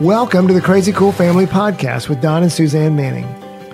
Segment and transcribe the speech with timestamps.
[0.00, 3.28] Welcome to the Crazy Cool Family Podcast with Don and Suzanne Manning.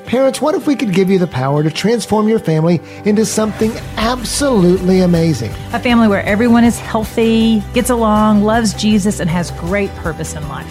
[0.04, 3.72] Parents, what if we could give you the power to transform your family into something
[3.96, 5.51] absolutely amazing?
[5.72, 10.46] A family where everyone is healthy, gets along, loves Jesus, and has great purpose in
[10.51, 10.69] life.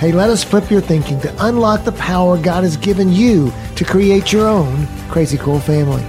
[0.00, 3.84] Hey, let us flip your thinking to unlock the power God has given you to
[3.84, 6.04] create your own crazy cool family.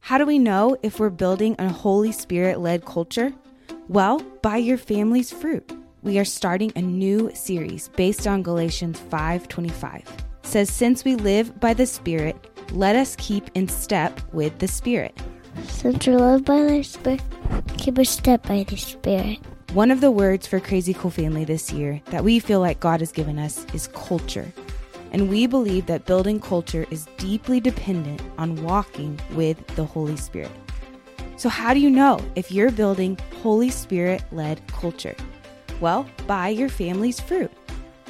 [0.00, 3.34] How do we know if we're building a Holy Spirit led culture?
[3.90, 5.76] Well, by your family's fruit
[6.06, 10.04] we are starting a new series based on Galatians 5:25.
[10.44, 12.36] says since we live by the Spirit,
[12.70, 15.20] let us keep in step with the Spirit.
[15.66, 17.22] Since we live by the Spirit,
[17.76, 19.40] keep in step by the Spirit.
[19.72, 23.00] One of the words for Crazy Cool Family this year that we feel like God
[23.00, 24.46] has given us is culture.
[25.10, 30.52] And we believe that building culture is deeply dependent on walking with the Holy Spirit.
[31.36, 35.16] So, how do you know if you're building Holy Spirit led culture?
[35.80, 37.50] Well, buy your family's fruit.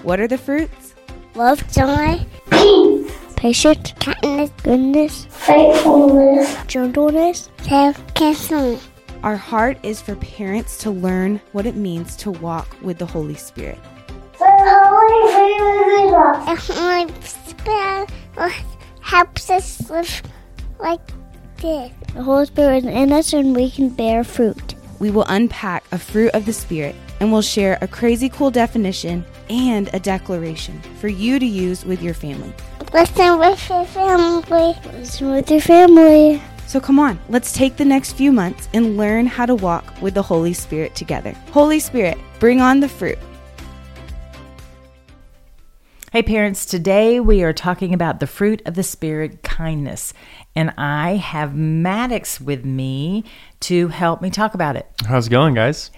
[0.03, 0.95] What are the fruits?
[1.35, 8.79] Love, joy, peace, patience, kindness, goodness, faithfulness, gentleness, self-control.
[9.23, 13.35] Our heart is for parents to learn what it means to walk with the Holy
[13.35, 13.79] Spirit.
[14.39, 15.27] The Holy
[17.49, 18.63] Spirit
[19.01, 20.23] helps us live
[20.79, 21.01] like
[21.57, 21.91] this.
[22.15, 24.76] The Holy Spirit is in us and we can bear fruit.
[24.99, 29.25] We will unpack a fruit of the Spirit and we'll share a crazy cool definition
[29.49, 32.53] and a declaration for you to use with your family.
[32.93, 34.75] Listen with your family.
[34.93, 36.43] Listen with your family.
[36.67, 40.15] So come on, let's take the next few months and learn how to walk with
[40.15, 41.33] the Holy Spirit together.
[41.53, 43.19] Holy Spirit, bring on the fruit.
[46.13, 50.15] Hey, parents, today we are talking about the fruit of the Spirit, kindness.
[50.55, 53.25] And I have Maddox with me
[53.61, 54.87] to help me talk about it.
[55.05, 55.91] How's it going, guys?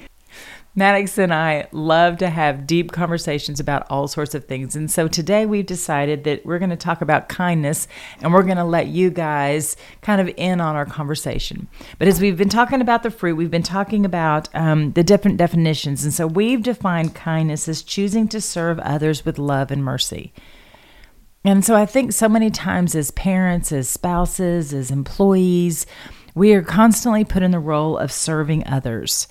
[0.79, 4.77] Maddox and I love to have deep conversations about all sorts of things.
[4.77, 7.89] And so today we've decided that we're going to talk about kindness
[8.23, 11.67] and we're going to let you guys kind of in on our conversation.
[11.99, 15.37] But as we've been talking about the fruit, we've been talking about um, the different
[15.37, 16.05] definitions.
[16.05, 20.33] And so we've defined kindness as choosing to serve others with love and mercy.
[21.45, 25.87] And so I think so many times as parents, as spouses, as employees,
[26.37, 29.27] we are constantly put in the role of serving others.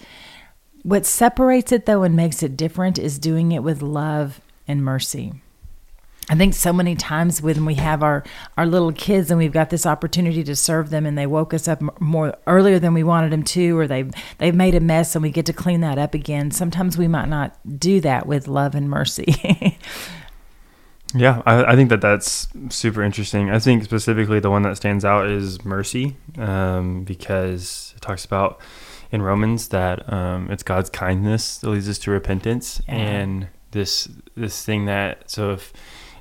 [0.88, 4.40] What separates it though and makes it different is doing it with love
[4.70, 5.34] and mercy.
[6.30, 8.24] I think so many times when we have our,
[8.56, 11.68] our little kids and we've got this opportunity to serve them and they woke us
[11.68, 15.24] up more earlier than we wanted them to, or they've, they've made a mess and
[15.24, 16.52] we get to clean that up again.
[16.52, 19.78] Sometimes we might not do that with love and mercy.
[21.14, 23.50] yeah, I, I, think that that's super interesting.
[23.50, 28.62] I think specifically the one that stands out is mercy um, because it talks about
[29.12, 32.96] in Romans that um, it's God's kindness that leads us to repentance, yeah.
[32.96, 35.74] and this this thing that so if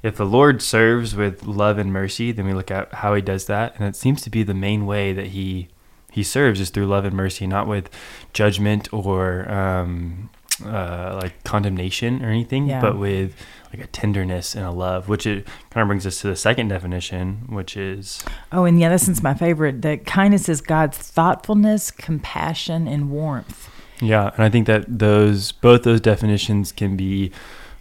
[0.03, 3.47] if the Lord serves with love and mercy, then we look at how He does
[3.47, 5.69] that, and it seems to be the main way that He
[6.13, 7.91] He serves is through love and mercy, not with
[8.33, 10.31] judgment or um,
[10.65, 12.81] uh, like condemnation or anything, yeah.
[12.81, 13.35] but with
[13.77, 16.69] like a tenderness and a love, which it kind of brings us to the second
[16.69, 18.23] definition, which is
[18.53, 19.83] oh, and yeah, this is my favorite.
[19.83, 23.71] That kindness is God's thoughtfulness, compassion, and warmth.
[24.01, 27.33] Yeah, and I think that those both those definitions can be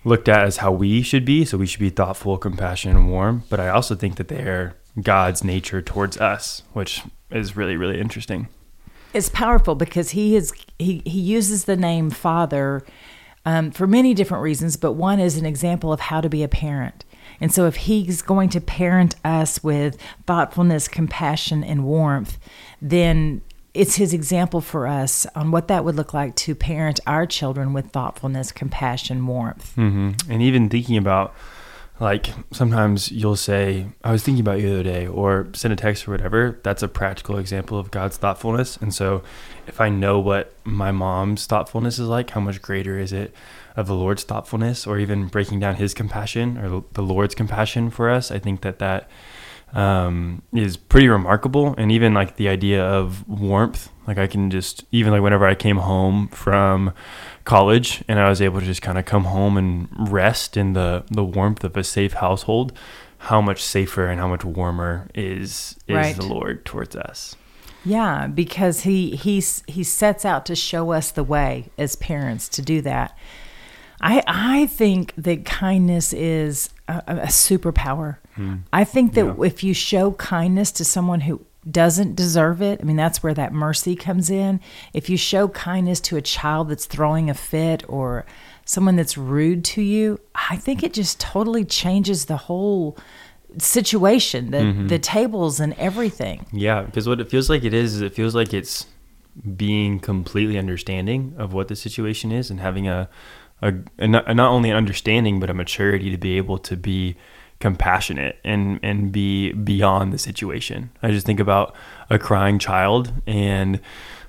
[0.04, 1.46] looked at as how we should be.
[1.46, 3.44] So we should be thoughtful, compassionate, and warm.
[3.50, 8.48] But I also think that they're God's nature towards us, which is really really interesting.
[9.14, 12.84] It's powerful because he is he he uses the name Father
[13.46, 16.48] um, for many different reasons, but one is an example of how to be a
[16.48, 17.06] parent.
[17.40, 22.38] And so, if he's going to parent us with thoughtfulness, compassion, and warmth,
[22.82, 23.42] then
[23.74, 27.74] it's his example for us on what that would look like to parent our children
[27.74, 29.76] with thoughtfulness, compassion, warmth.
[29.76, 30.32] Mm-hmm.
[30.32, 31.36] And even thinking about
[32.00, 35.78] like sometimes you'll say i was thinking about you the other day or send a
[35.78, 36.60] text or whatever.
[36.64, 38.78] That's a practical example of god's thoughtfulness.
[38.78, 39.24] And so
[39.68, 43.34] if i know what my mom's thoughtfulness is like how much greater is it
[43.76, 48.10] of the lord's thoughtfulness or even breaking down his compassion or the lord's compassion for
[48.10, 49.10] us i think that that
[49.74, 54.86] um, is pretty remarkable and even like the idea of warmth like i can just
[54.92, 56.94] even like whenever i came home from
[57.46, 61.06] college and I was able to just kind of come home and rest in the
[61.10, 62.74] the warmth of a safe household,
[63.20, 66.16] how much safer and how much warmer is is right.
[66.16, 67.36] the Lord towards us.
[67.86, 72.62] Yeah, because he he's he sets out to show us the way as parents to
[72.62, 73.18] do that.
[74.02, 78.18] I I think that kindness is a, a superpower.
[78.36, 78.56] Hmm.
[78.74, 79.46] I think that yeah.
[79.46, 83.52] if you show kindness to someone who doesn't deserve it, I mean, that's where that
[83.54, 84.60] mercy comes in.
[84.94, 88.26] If you show kindness to a child that's throwing a fit or
[88.66, 92.98] someone that's rude to you, I think it just totally changes the whole
[93.58, 94.88] situation, the Mm-hmm.
[94.88, 96.46] the tables and everything.
[96.52, 98.86] Yeah, because what it feels like it is is it feels like it's
[99.56, 103.10] being completely understanding of what the situation is and having a
[103.62, 107.16] a, a not, only an understanding but a maturity to be able to be
[107.60, 110.92] compassionate and and be beyond the situation.
[111.02, 111.76] I just think about
[112.10, 113.80] a crying child and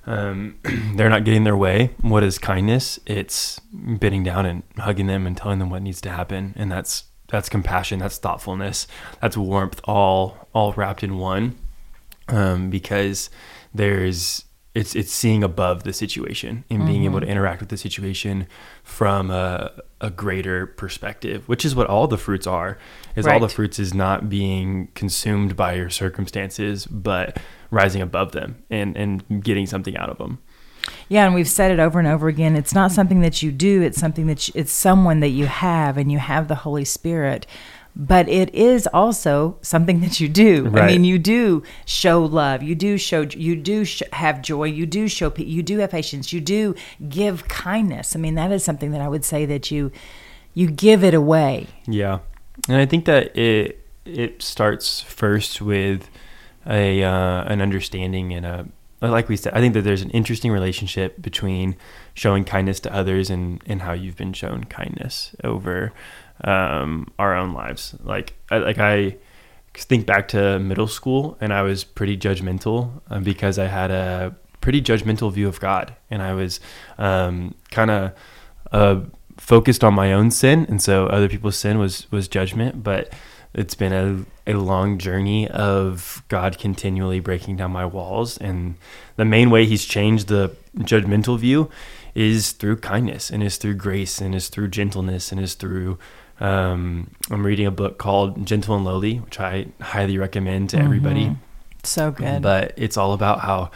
[0.05, 0.57] um,
[0.95, 1.91] they're not getting their way.
[2.01, 2.99] What is kindness?
[3.05, 7.03] It's bending down and hugging them and telling them what needs to happen, and that's
[7.27, 7.99] that's compassion.
[7.99, 8.87] That's thoughtfulness.
[9.21, 9.81] That's warmth.
[9.83, 11.57] All all wrapped in one
[12.29, 13.29] um, because
[13.73, 14.45] there's
[14.77, 17.31] it's it's seeing above the situation and being able to mm-hmm.
[17.31, 18.45] interact with the situation
[18.83, 22.77] from a, a greater perspective, which is what all the fruits are.
[23.15, 27.39] Is all the fruits is not being consumed by your circumstances, but
[27.71, 30.37] rising above them and and getting something out of them.
[31.09, 32.55] Yeah, and we've said it over and over again.
[32.55, 33.81] It's not something that you do.
[33.81, 37.47] It's something that you, it's someone that you have, and you have the Holy Spirit.
[37.99, 40.71] But it is also something that you do.
[40.75, 42.61] I mean, you do show love.
[42.61, 43.21] You do show.
[43.21, 44.65] You do sh- have joy.
[44.65, 45.33] You do show.
[45.35, 46.31] You do have patience.
[46.31, 46.75] You do
[47.09, 48.15] give kindness.
[48.15, 49.91] I mean, that is something that I would say that you
[50.53, 51.65] you give it away.
[51.87, 52.19] Yeah,
[52.69, 56.07] and I think that it it starts first with
[56.67, 58.67] a uh, an understanding and a
[59.01, 59.53] like we said.
[59.53, 61.75] I think that there's an interesting relationship between
[62.13, 65.93] showing kindness to others and and how you've been shown kindness over
[66.43, 67.95] um, our own lives.
[68.03, 69.17] Like I, like I
[69.73, 74.35] think back to middle school and I was pretty judgmental uh, because I had a
[74.61, 75.95] pretty judgmental view of God.
[76.09, 76.59] And I was
[76.97, 78.11] um, kind of
[78.71, 79.01] uh,
[79.37, 80.65] focused on my own sin.
[80.67, 82.83] And so other people's sin was was judgment.
[82.83, 83.13] But
[83.53, 88.37] it's been a, a long journey of God continually breaking down my walls.
[88.37, 88.75] And
[89.15, 91.69] the main way he's changed the judgmental view
[92.13, 95.97] is through kindness and is through grace and is through gentleness and is through
[96.39, 101.35] um, I'm reading a book called Gentle and Lowly, which I highly recommend to everybody.
[101.83, 102.41] So good.
[102.41, 103.71] But it's all about how,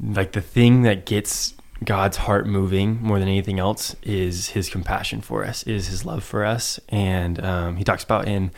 [0.00, 1.54] like, the thing that gets
[1.84, 6.24] God's heart moving more than anything else is His compassion for us, is His love
[6.24, 8.52] for us, and um, He talks about in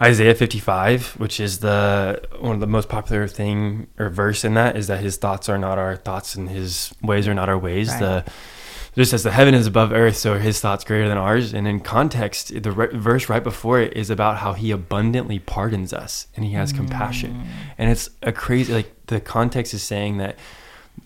[0.00, 4.76] Isaiah 55, which is the one of the most popular thing or verse in that
[4.76, 7.90] is that His thoughts are not our thoughts and His ways are not our ways.
[7.90, 8.00] Right.
[8.00, 8.24] The
[8.96, 11.52] just as the heaven is above earth, so are his thoughts greater than ours.
[11.52, 15.92] And in context, the re- verse right before it is about how he abundantly pardons
[15.92, 17.44] us and he has compassion.
[17.78, 20.38] And it's a crazy, like, the context is saying that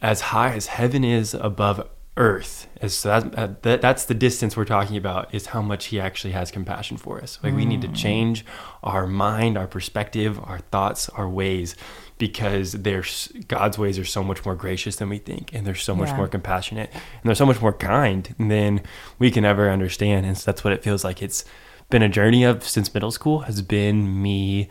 [0.03, 4.57] as high as heaven is above earth, as so that, uh, that that's the distance
[4.57, 7.39] we're talking about, is how much he actually has compassion for us.
[7.43, 8.45] Like, we need to change
[8.83, 11.77] our mind, our perspective, our thoughts, our ways.
[12.19, 15.95] Because there's God's ways are so much more gracious than we think, and they're so
[15.95, 16.17] much Yeah.
[16.17, 18.81] more compassionate and they're so much more kind than
[19.19, 21.45] we can ever understand and so that's what it feels like it's
[21.91, 24.69] been a journey of since middle school has been me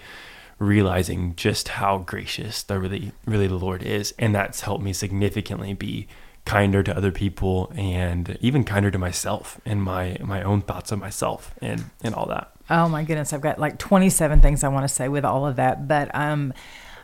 [0.60, 5.74] realizing just how gracious the really really the lord is and that's helped me significantly
[5.74, 6.08] be
[6.46, 11.00] kinder to other people and even kinder to myself and my my own thoughts of
[11.00, 14.84] myself and and all that Oh my goodness, I've got like 27 things I want
[14.84, 16.54] to say with all of that, but um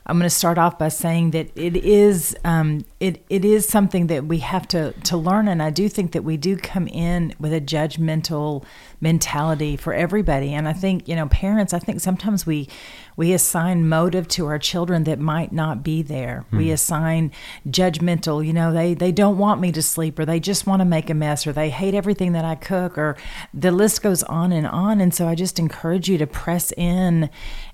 [0.06, 4.08] I'm going to start off by saying that it is um, it it is something
[4.08, 7.34] that we have to to learn, and I do think that we do come in
[7.40, 8.66] with a judgmental
[9.00, 10.54] mentality for everybody.
[10.54, 12.68] And I think you know, parents, I think sometimes we
[13.16, 16.46] we assign motive to our children that might not be there.
[16.52, 16.74] We hmm.
[16.74, 17.32] assign
[17.68, 18.46] judgmental.
[18.46, 21.10] You know, they they don't want me to sleep, or they just want to make
[21.10, 23.18] a mess, or they hate everything that I cook, or
[23.54, 25.02] the list goes on and on.
[25.02, 27.30] And so I just encourage you to press in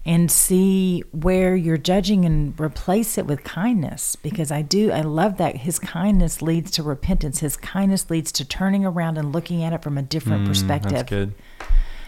[0.05, 5.37] and see where you're judging and replace it with kindness because I do I love
[5.37, 9.73] that his kindness leads to repentance his kindness leads to turning around and looking at
[9.73, 11.33] it from a different hmm, perspective that's good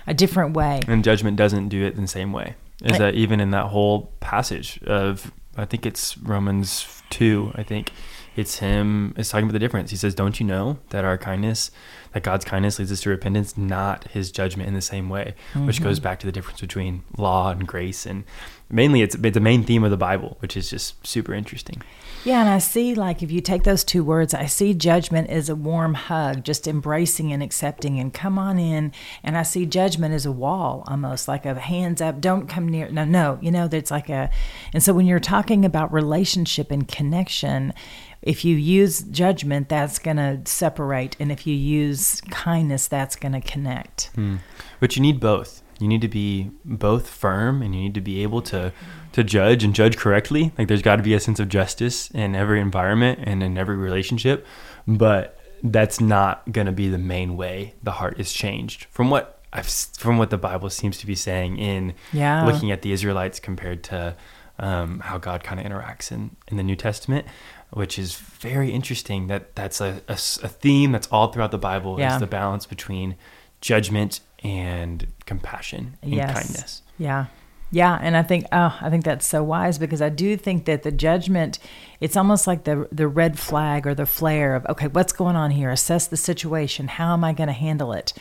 [0.07, 3.39] a different way and judgment doesn't do it in the same way is that even
[3.39, 7.91] in that whole passage of i think it's romans 2 i think
[8.35, 9.91] it's him is talking about the difference.
[9.91, 11.71] He says don't you know that our kindness
[12.13, 15.35] that god's kindness leads us to repentance not his judgment in the same way?
[15.53, 15.85] Which mm-hmm.
[15.85, 18.23] goes back to the difference between law and grace and
[18.71, 21.81] mainly it's it's a main theme of the bible which is just super interesting
[22.23, 25.49] Yeah, and I see like if you take those two words, I see judgment as
[25.49, 28.91] a warm hug, just embracing and accepting and come on in.
[29.23, 32.89] And I see judgment as a wall, almost like a hands up, don't come near.
[32.91, 34.29] No, no, you know, that's like a.
[34.71, 37.73] And so when you're talking about relationship and connection,
[38.21, 41.15] if you use judgment, that's going to separate.
[41.19, 44.11] And if you use kindness, that's going to connect.
[44.13, 44.37] Hmm.
[44.79, 45.63] But you need both.
[45.81, 48.71] You need to be both firm and you need to be able to
[49.13, 50.51] to judge and judge correctly.
[50.57, 53.75] Like there's got to be a sense of justice in every environment and in every
[53.75, 54.45] relationship,
[54.87, 58.85] but that's not going to be the main way the heart is changed.
[58.89, 62.45] From what I've from what the Bible seems to be saying in Yeah.
[62.45, 64.15] looking at the Israelites compared to
[64.59, 67.25] um, how God kind of interacts in in the New Testament,
[67.71, 69.27] which is very interesting.
[69.27, 72.13] That that's a a theme that's all throughout the Bible Yeah.
[72.13, 73.15] is the balance between
[73.59, 76.33] judgment and compassion and Yes.
[76.33, 76.81] kindness.
[76.97, 77.25] Yeah.
[77.73, 80.83] Yeah, and I think oh, I think that's so wise because I do think that
[80.83, 81.57] the judgment
[82.01, 85.51] it's almost like the the red flag or the flare of okay, what's going on
[85.51, 85.71] here?
[85.71, 86.89] Assess the situation.
[86.89, 88.11] How am I going to handle it?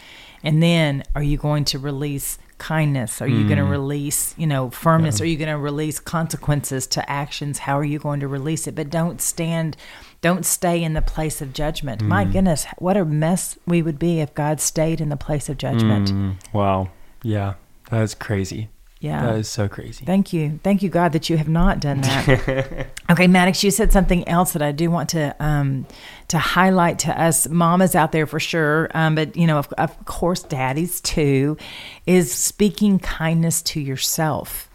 [0.45, 3.21] And then are you going to release kindness?
[3.21, 3.71] Are you going to mm.
[3.71, 5.21] release, you know, firmness?
[5.21, 7.59] Are you going to release consequences to actions?
[7.59, 8.75] How are you going to release it?
[8.75, 9.77] But don't stand
[10.21, 12.03] don't stay in the place of judgment.
[12.03, 15.57] My goodness, what a mess we would be if God stayed in the place of
[15.57, 16.11] judgment.
[16.12, 16.91] Mm, wow.
[17.23, 17.55] Yeah.
[17.91, 18.69] That's crazy.
[19.00, 19.25] Yeah.
[19.25, 20.05] That is so crazy.
[20.05, 20.61] Thank you.
[20.62, 22.89] Thank you, God, that you have not done that.
[23.11, 25.87] okay, Maddox, you said something else that I do want to um,
[26.29, 30.05] to highlight to us mamas out there for sure, um, but you know, of, of
[30.05, 31.57] course, daddies too,
[32.05, 34.69] is speaking kindness to yourself.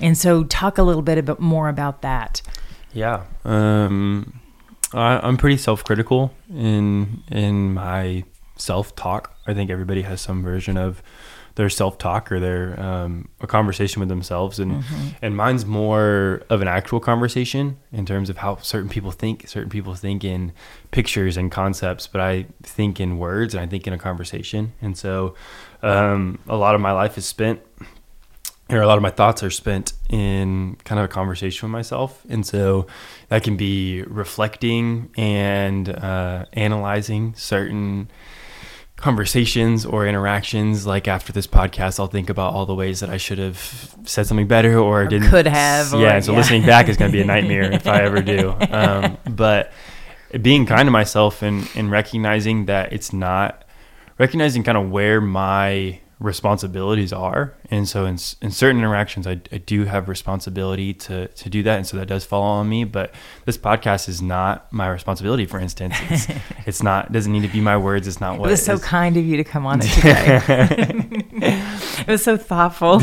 [0.00, 2.40] And so, talk a little bit about, more about that.
[2.94, 3.24] Yeah.
[3.44, 4.40] Um,
[4.92, 8.24] I, I'm pretty self-critical in in my
[8.56, 9.34] self-talk.
[9.46, 11.02] I think everybody has some version of
[11.54, 14.84] their self-talk or their um, a conversation with themselves, and
[15.20, 19.48] and mine's more of an actual conversation in terms of how certain people think.
[19.48, 20.52] Certain people think in
[20.92, 24.72] pictures and concepts, but I think in words and I think in a conversation.
[24.80, 25.34] And so,
[25.82, 27.60] um, a lot of my life is spent
[28.70, 32.22] or a lot of my thoughts are spent in kind of a conversation with myself.
[32.28, 32.86] And so
[33.28, 38.10] that can be reflecting and uh, analyzing certain
[38.96, 40.86] conversations or interactions.
[40.86, 44.26] Like after this podcast i'll think about all the ways that i should have said
[44.26, 46.38] something better or, didn't could have, or- yeah and so yeah.
[46.38, 48.54] listening back is going to be a nightmare if i ever do.
[48.70, 49.72] Um, but
[50.42, 53.64] being kind to myself and, and recognizing that it's not
[54.18, 57.54] recognizing kind of where my responsibilities are.
[57.70, 61.76] And so in, in certain interactions I, I do have responsibility to, to do that.
[61.76, 62.84] And so that does fall on me.
[62.84, 65.94] But this podcast is not my responsibility for instance.
[66.10, 66.26] It's,
[66.66, 68.08] it's not it doesn't need to be my words.
[68.08, 70.40] It's not It what was so is- kind of you to come on it today.
[72.00, 73.00] it was so thoughtful.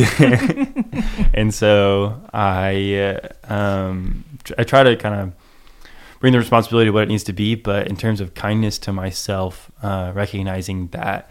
[1.33, 3.19] and so I
[3.49, 5.33] uh, um, tr- I try to kind of
[6.19, 8.91] bring the responsibility to what it needs to be, but in terms of kindness to
[8.93, 11.29] myself, uh, recognizing that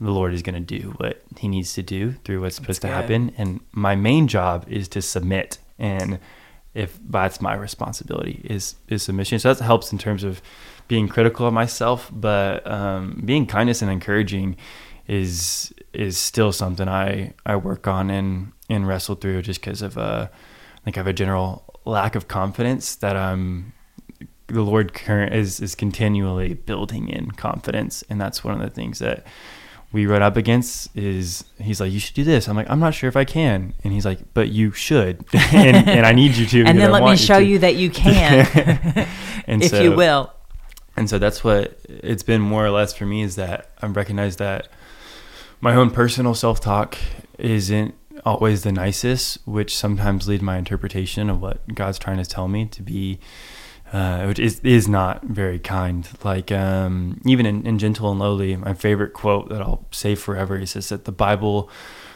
[0.00, 2.88] the Lord is going to do what He needs to do through what's supposed to
[2.88, 2.94] good.
[2.94, 6.18] happen, and my main job is to submit, and
[6.74, 9.38] if that's my responsibility is is submission.
[9.38, 10.42] So that helps in terms of
[10.88, 14.56] being critical of myself, but um, being kindness and encouraging
[15.06, 19.96] is is still something I I work on and and wrestle through just because of
[19.96, 23.72] uh, I think I have a general lack of confidence that I'm
[24.48, 28.98] the Lord current is is continually building in confidence, and that's one of the things
[28.98, 29.26] that
[29.94, 30.94] we run up against.
[30.96, 32.48] Is He's like, you should do this.
[32.48, 35.88] I'm like, I'm not sure if I can, and He's like, but you should, and,
[35.88, 37.44] and I need you to, and then I let me show to.
[37.44, 38.46] you that you can,
[39.46, 40.32] and if so, you will.
[40.96, 44.40] and so that's what it's been more or less for me is that I've recognized
[44.40, 44.68] that
[45.60, 46.98] my own personal self talk
[47.38, 52.48] isn't always the nicest, which sometimes lead my interpretation of what God's trying to tell
[52.48, 53.20] me to be,
[53.94, 56.08] uh, which is, is not very kind.
[56.24, 60.58] Like, um, even in, in Gentle and Lowly, my favorite quote that I'll say forever
[60.58, 61.70] is says that the Bible,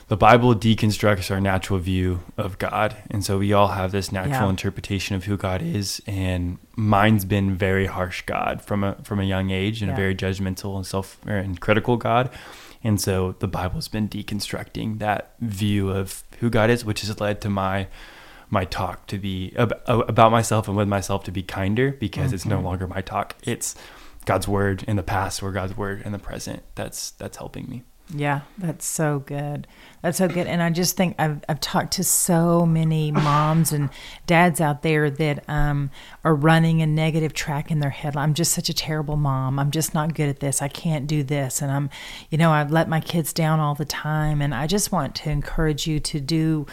[0.09, 2.97] the Bible deconstructs our natural view of God.
[3.13, 4.51] And so we all have this natural Yeah.
[4.57, 6.03] interpretation of who God is.
[6.07, 9.95] And mine's been very harsh God from a, from a young age and Yeah.
[9.95, 12.29] a very judgmental and self and critical God.
[12.83, 17.41] And so the Bible's been deconstructing that view of who God is, which has led
[17.43, 17.87] to my
[18.51, 22.47] my talk to be ab- about myself and with myself to be kinder because it's
[22.47, 23.37] no longer my talk.
[23.43, 23.75] It's
[24.25, 26.63] God's word in the past or God's word in the present.
[26.75, 27.83] That's that's helping me.
[28.15, 29.67] Yeah, that's so good.
[30.01, 30.47] That's so good.
[30.47, 33.91] And I just think I've I've talked to so many moms and
[34.27, 35.91] dads out there that um,
[36.25, 38.17] are running a negative track in their head.
[38.17, 39.59] I'm just such a terrible mom.
[39.59, 40.63] I'm just not good at this.
[40.63, 41.61] I can't do this.
[41.61, 41.91] And I'm,
[42.31, 44.41] you know, I've let my kids down all the time.
[44.41, 46.67] And I just want to encourage you to do,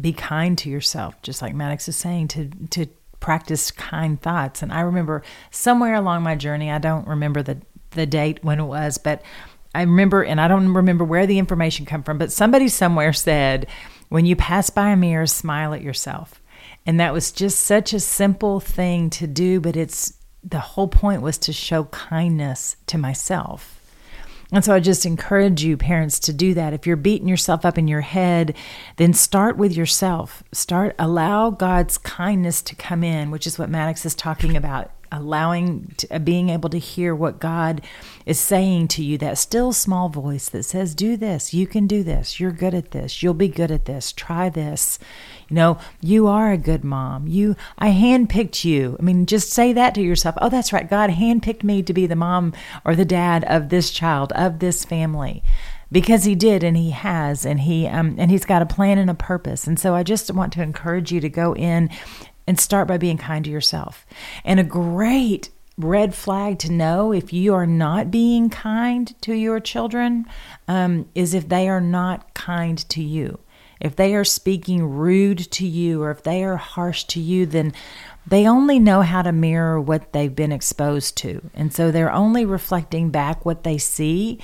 [0.00, 2.86] be kind to yourself, just like Maddox is saying, to to
[3.20, 4.62] practice kind thoughts.
[4.62, 7.58] And I remember somewhere along my journey, I don't remember the
[7.90, 9.22] the date when it was, but
[9.74, 13.66] I remember, and I don't remember where the information come from, but somebody somewhere said,
[14.08, 16.40] when you pass by a mirror, smile at yourself.
[16.86, 21.22] And that was just such a simple thing to do, but it's the whole point
[21.22, 23.73] was to show kindness to myself.
[24.54, 26.72] And so I just encourage you, parents, to do that.
[26.72, 28.56] If you're beating yourself up in your head,
[28.98, 30.44] then start with yourself.
[30.52, 35.92] Start, allow God's kindness to come in, which is what Maddox is talking about allowing
[35.96, 37.80] to, uh, being able to hear what God
[38.26, 41.54] is saying to you that still small voice that says do this.
[41.54, 42.40] You can do this.
[42.40, 43.22] You're good at this.
[43.22, 44.12] You'll be good at this.
[44.12, 44.98] Try this.
[45.48, 47.26] You know you are a good mom.
[47.28, 48.96] You I handpicked you.
[48.98, 50.36] I mean just say that to yourself.
[50.40, 50.88] Oh that's right.
[50.88, 52.52] God handpicked me to be the mom
[52.84, 55.42] or the dad of this child of this family.
[55.92, 59.10] Because he did and he has and he um, and he's got a plan and
[59.10, 59.66] a purpose.
[59.66, 61.88] And so i just want to encourage you to go in
[62.46, 64.06] and start by being kind to yourself.
[64.44, 69.58] And a great red flag to know if you are not being kind to your
[69.60, 70.24] children
[70.68, 73.38] um, is if they are not kind to you.
[73.80, 77.72] If they are speaking rude to you or if they are harsh to you, then
[78.26, 81.50] they only know how to mirror what they've been exposed to.
[81.54, 84.38] And so they're only reflecting back what they see.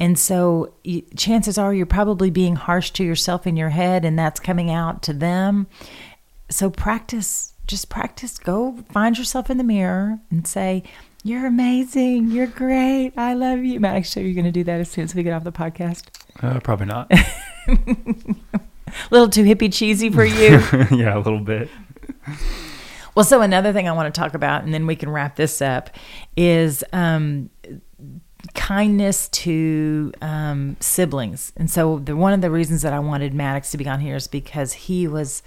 [0.00, 0.72] And so
[1.14, 5.02] chances are you're probably being harsh to yourself in your head, and that's coming out
[5.02, 5.66] to them
[6.50, 8.38] so practice, just practice.
[8.38, 10.82] Go find yourself in the mirror and say,
[11.22, 12.30] You're amazing.
[12.30, 13.12] You're great.
[13.16, 13.80] I love you.
[13.80, 16.04] Matt, sure you're going to do that as soon as we get off the podcast.
[16.42, 17.10] Uh, probably not.
[17.10, 17.26] a
[19.10, 20.60] little too hippie cheesy for you.
[20.96, 21.70] yeah, a little bit.
[23.14, 25.60] Well, so another thing I want to talk about, and then we can wrap this
[25.60, 25.90] up,
[26.36, 27.50] is um,
[28.54, 31.52] kindness to um, siblings.
[31.56, 34.16] And so, the, one of the reasons that I wanted Maddox to be on here
[34.16, 35.42] is because he was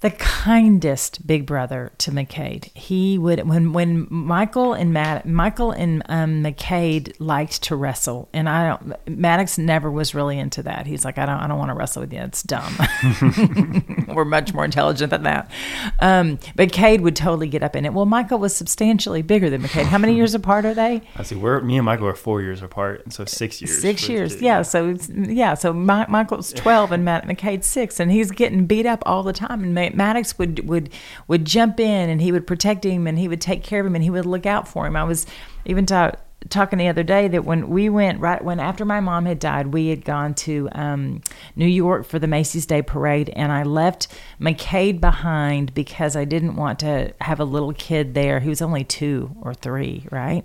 [0.00, 2.70] the kindest big brother to McCade.
[2.76, 8.48] He would when when Michael and Matt Michael and um, McCade liked to wrestle, and
[8.48, 9.18] I don't.
[9.18, 10.86] Maddox never was really into that.
[10.86, 12.20] He's like, I don't, I don't want to wrestle with you.
[12.20, 12.72] It's dumb.
[14.14, 15.50] We're much more intelligent than that.
[15.98, 17.92] Um, but Cade would totally get up in it.
[17.92, 19.86] Well, Michael was substantially bigger than McCade.
[19.86, 21.02] How many years apart are they?
[21.16, 21.34] I see.
[21.34, 23.82] We're me and Michael are four years apart, and so six years.
[23.82, 24.62] Six years, yeah.
[24.62, 29.02] So yeah, so My, Michael's twelve and Matt McCade's six, and he's getting beat up
[29.04, 29.87] all the time, and.
[29.94, 30.90] Maddox would would
[31.26, 33.94] would jump in and he would protect him and he would take care of him
[33.94, 34.96] and he would look out for him.
[34.96, 35.26] I was
[35.64, 36.12] even ta-
[36.48, 39.68] talking the other day that when we went right when after my mom had died,
[39.68, 41.20] we had gone to um,
[41.56, 44.08] New York for the Macy's Day Parade, and I left
[44.40, 48.40] McCade behind because I didn't want to have a little kid there.
[48.40, 50.44] He was only two or three, right?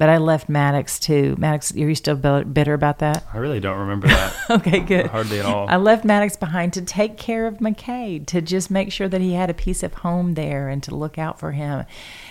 [0.00, 1.34] But I left Maddox too.
[1.36, 3.22] Maddox, are you still bitter about that?
[3.34, 4.34] I really don't remember that.
[4.50, 5.08] okay, good.
[5.08, 5.68] Hardly at all.
[5.68, 9.34] I left Maddox behind to take care of McCade, to just make sure that he
[9.34, 11.84] had a piece of home there and to look out for him.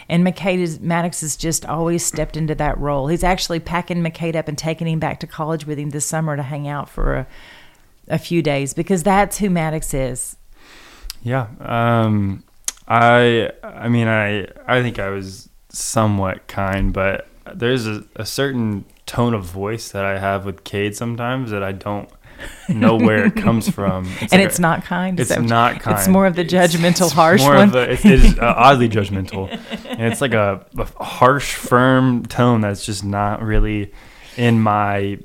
[0.09, 3.05] And McCade is Maddox has just always stepped into that role.
[3.05, 6.35] He's actually packing McCade up and taking him back to college with him this summer
[6.35, 7.27] to hang out for a,
[8.07, 10.37] a few days because that's who Maddox is.
[11.21, 11.45] Yeah.
[11.59, 12.43] Um,
[12.87, 18.85] I I mean I I think I was somewhat kind, but there's a, a certain
[19.05, 22.09] tone of voice that I have with Cade sometimes that I don't
[22.67, 24.05] know where it comes from.
[24.21, 25.19] It's and like it's a, not kind.
[25.19, 25.97] It's so not kind.
[25.97, 27.69] It's more of the judgmental, it's, harsh more one.
[27.69, 29.49] Of a, it is uh, oddly judgmental,
[29.85, 33.91] and it's like a, a, harsh, firm tone that's just not really
[34.37, 35.19] in my.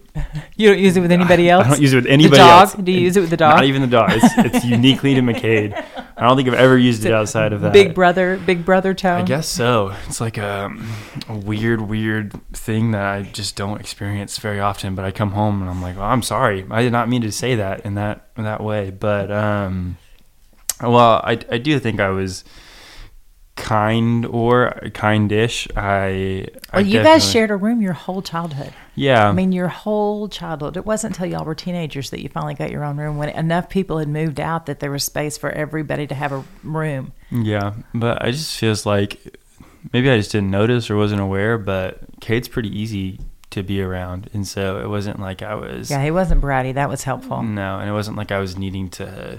[0.56, 1.66] You don't use it with anybody else.
[1.66, 2.68] I don't use it with anybody the dog?
[2.68, 2.74] else.
[2.74, 3.56] Do you use it with the dog?
[3.56, 4.10] Not even the dog.
[4.12, 5.84] It's, it's uniquely to McCade.
[6.16, 7.72] I don't think I've ever used it outside of that.
[7.72, 9.20] Big brother, big brother tone.
[9.20, 9.94] I guess so.
[10.06, 10.72] It's like a,
[11.28, 14.94] a, weird, weird thing that I just don't experience very often.
[14.94, 16.64] But I come home and I'm like, well, I'm sorry.
[16.70, 18.90] I did not mean to say that in that in that way.
[18.90, 19.96] But um,
[20.80, 22.44] well, I I do think I was
[23.56, 25.68] kind or kindish.
[25.76, 28.72] I well, I you guys shared a room your whole childhood.
[28.94, 30.76] Yeah, I mean your whole childhood.
[30.76, 33.68] It wasn't until y'all were teenagers that you finally got your own room when enough
[33.68, 37.12] people had moved out that there was space for everybody to have a room.
[37.30, 39.38] Yeah, but I just feels like
[39.92, 41.56] maybe I just didn't notice or wasn't aware.
[41.58, 45.90] But Cade's pretty easy to be around, and so it wasn't like I was.
[45.90, 46.74] Yeah, he wasn't bratty.
[46.74, 47.42] That was helpful.
[47.42, 49.38] No, and it wasn't like I was needing to.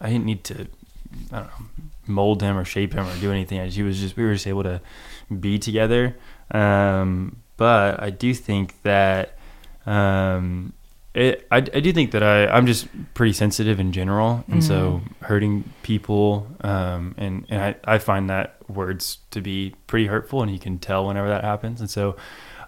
[0.00, 0.66] I didn't need to.
[1.32, 1.66] I don't know
[2.06, 3.68] mold him or shape him or do anything.
[3.70, 4.80] He was just we were just able to
[5.40, 6.16] be together.
[6.50, 9.38] Um, but I do think that
[9.86, 10.72] um,
[11.14, 14.68] it, I, I do think that I I'm just pretty sensitive in general, and mm-hmm.
[14.68, 20.42] so hurting people um, and and I, I find that words to be pretty hurtful,
[20.42, 22.16] and you can tell whenever that happens, and so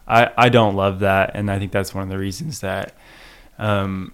[0.07, 2.95] I I don't love that, and I think that's one of the reasons that
[3.59, 4.13] um,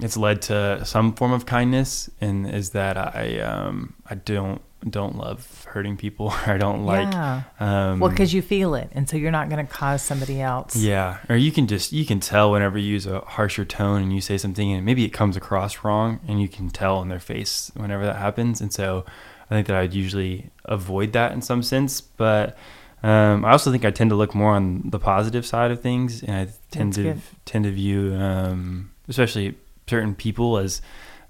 [0.00, 5.16] it's led to some form of kindness, and is that I um, I don't don't
[5.16, 6.30] love hurting people.
[6.46, 7.12] I don't like.
[7.12, 7.42] Yeah.
[7.60, 10.74] Um, well, because you feel it, and so you're not going to cause somebody else.
[10.74, 14.12] Yeah, or you can just you can tell whenever you use a harsher tone and
[14.12, 17.20] you say something, and maybe it comes across wrong, and you can tell in their
[17.20, 18.60] face whenever that happens.
[18.60, 19.04] And so
[19.50, 22.56] I think that I'd usually avoid that in some sense, but
[23.02, 26.22] Um, I also think I tend to look more on the positive side of things,
[26.22, 27.20] and I tend That's to good.
[27.46, 30.80] tend to view, um, especially certain people, as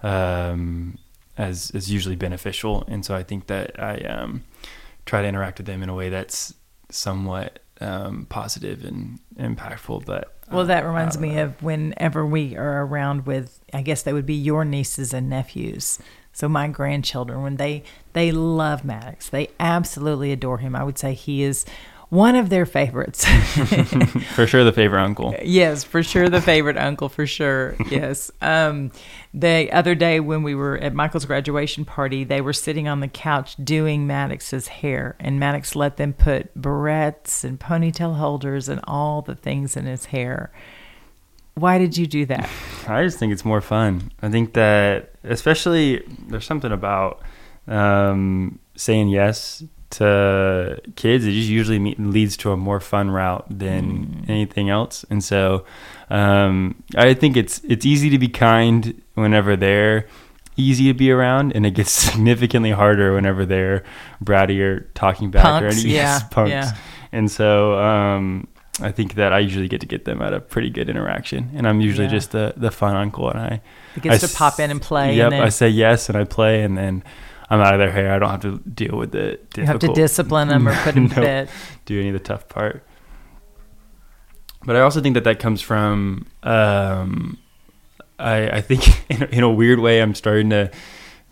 [0.05, 0.99] um,
[1.37, 2.85] as as usually beneficial.
[2.87, 4.45] And so I think that I um,
[5.07, 6.55] try to interact with them in a way that's
[6.91, 10.05] somewhat um, positive and impactful.
[10.05, 11.45] But Well, uh, that reminds me know.
[11.45, 15.99] of whenever we are around with, I guess they would be your nieces and nephews.
[16.33, 20.77] So my grandchildren, when they they love Maddox, they absolutely adore him.
[20.77, 21.65] I would say he is
[22.11, 23.25] one of their favorites.
[24.35, 25.35] for sure the favorite uncle.
[25.43, 27.77] yes, for sure, the favorite uncle, for sure.
[27.91, 28.31] Yes.
[28.41, 28.93] Um,
[29.35, 33.09] the other day when we were at Michael's graduation party, they were sitting on the
[33.09, 39.23] couch doing Maddox's hair, and Maddox let them put barrettes and ponytail holders and all
[39.23, 40.53] the things in his hair.
[41.55, 42.49] Why did you do that?
[42.87, 44.13] I just think it's more fun.
[44.23, 47.23] I think that, especially, there's something about
[47.67, 51.25] um, saying yes to kids.
[51.27, 55.05] It just usually leads to a more fun route than anything else.
[55.11, 55.65] And so,
[56.11, 60.07] um, I think it's it's easy to be kind whenever they're
[60.57, 63.83] easy to be around, and it gets significantly harder whenever they're
[64.23, 66.51] bratty or talking back or Punks, any yeah, punks.
[66.51, 66.73] yeah.
[67.13, 68.47] And so, um,
[68.81, 71.67] I think that I usually get to get them at a pretty good interaction, and
[71.67, 72.13] I'm usually Yeah.
[72.13, 73.61] just the the fun uncle, and I
[73.95, 75.17] He gets I to pop in and play.
[75.17, 77.03] Yep, and then I say yes, and I play, and then
[77.51, 78.13] I'm out of their hair.
[78.15, 80.95] I don't have to deal with the difficult, you have to discipline them or put
[80.95, 81.51] them to bed.
[81.85, 82.85] do any of the tough part.
[84.65, 87.39] But I also think that that comes from, um,
[88.19, 90.71] I, I think in a, in a weird way, I'm starting to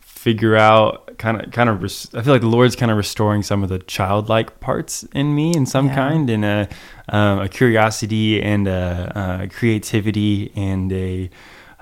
[0.00, 3.42] figure out kind of, kind of, res- I feel like the Lord's kind of restoring
[3.42, 5.94] some of the childlike parts in me in some Yeah.
[5.94, 6.68] kind, in a,
[7.10, 11.30] um, a curiosity and a, a creativity and a,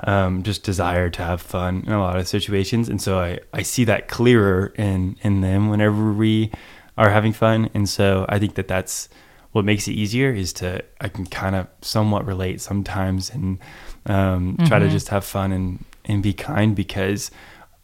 [0.05, 2.89] um, just desire to have fun in a lot of situations.
[2.89, 6.51] And so I, I see that clearer in, in them whenever we
[6.99, 7.71] are having fun.
[7.75, 9.09] And so I think that that's
[9.53, 13.59] what makes it easier is to, I can kind of somewhat relate sometimes and
[14.05, 17.31] um, try to just have fun and, and be kind because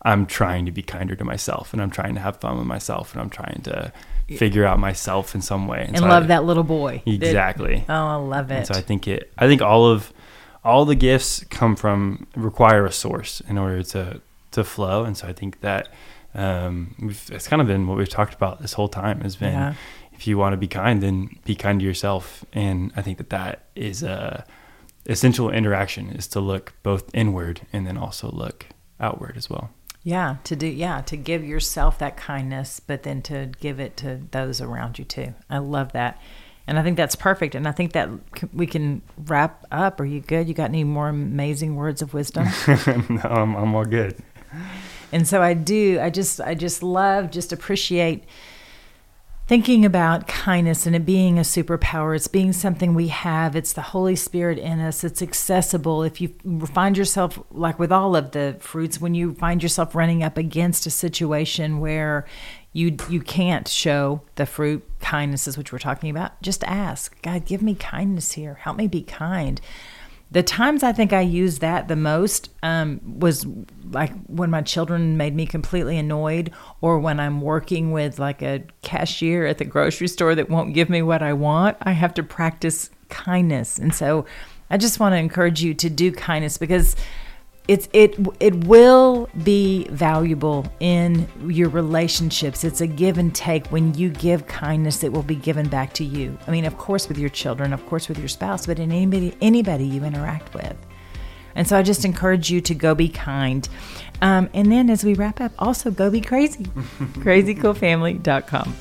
[0.03, 3.13] I'm trying to be kinder to myself and I'm trying to have fun with myself
[3.13, 3.93] and I'm trying to
[4.37, 5.85] figure out myself in some way.
[5.89, 7.03] And so love I- that little boy.
[7.07, 7.85] Exactly.
[7.89, 8.67] oh, I love And it.
[8.67, 9.33] so I think it.
[9.39, 10.13] I think all of
[10.65, 14.21] all the gifts come from require a source in order to
[14.53, 15.05] to flow.
[15.05, 15.89] And so I think that
[16.35, 19.53] um, we've, it's kind of been what we've talked about this whole time has been.
[19.53, 19.75] Yeah.
[20.13, 22.45] If you want to be kind, then be kind to yourself.
[22.53, 24.45] And I think that that is a
[25.07, 28.67] essential interaction is to look both inward and then also look
[29.01, 29.71] outward as well.
[30.05, 34.21] Yeah, to do yeah, to give yourself that kindness, but then to give it to
[34.33, 35.35] those around you too.
[35.49, 36.21] I love that.
[36.67, 37.55] And I think that's perfect.
[37.55, 38.09] And I think that
[38.53, 40.01] we can wrap up.
[40.01, 40.49] Are you good?
[40.49, 42.47] You got any more amazing words of wisdom?
[42.87, 44.17] no, I'm, I'm all good.
[45.11, 45.99] and so I do.
[46.01, 48.25] I just I just love just appreciate
[49.49, 52.15] thinking about kindness and it being a superpower.
[52.15, 53.57] It's being something we have.
[53.57, 55.05] It's the Holy Spirit in us.
[55.05, 56.05] It's accessible.
[56.05, 56.33] If you
[56.73, 60.87] find yourself like with all of the fruits, when you find yourself running up against
[60.87, 62.25] a situation where
[62.73, 66.41] you you can't show the fruit, kindness is what we're talking about.
[66.43, 68.55] Just ask God, give me kindness here.
[68.55, 69.61] Help me be kind
[70.33, 73.47] the times I think I used that the most um, was
[73.91, 78.63] like when my children made me completely annoyed, or when I'm working with like a
[78.81, 81.77] cashier at the grocery store that won't give me what I want.
[81.83, 84.25] I have to practice kindness, and so
[84.71, 86.97] I just want to encourage you to do kindness because
[87.69, 92.65] it's it it will be valuable in your relationships.
[92.65, 93.69] It's a give and take.
[93.69, 96.37] When you give kindness it will be given back to you.
[96.47, 99.37] I mean of course with your children of course with your spouse but in anybody
[99.41, 100.77] anybody you interact with.
[101.55, 103.69] And so i just encourage you to go be kind.
[104.21, 106.65] Um, and then as we wrap up also go be crazy.
[107.23, 108.75] Crazycoolfamily.com